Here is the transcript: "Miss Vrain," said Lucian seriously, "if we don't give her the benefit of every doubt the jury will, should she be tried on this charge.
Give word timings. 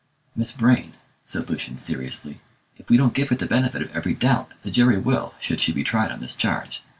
"Miss 0.35 0.51
Vrain," 0.53 0.93
said 1.25 1.47
Lucian 1.47 1.77
seriously, 1.77 2.41
"if 2.75 2.89
we 2.89 2.97
don't 2.97 3.13
give 3.13 3.29
her 3.29 3.35
the 3.35 3.45
benefit 3.45 3.83
of 3.83 3.91
every 3.95 4.15
doubt 4.15 4.51
the 4.63 4.71
jury 4.71 4.97
will, 4.97 5.35
should 5.39 5.59
she 5.59 5.71
be 5.71 5.83
tried 5.83 6.11
on 6.11 6.21
this 6.21 6.33
charge. 6.35 6.81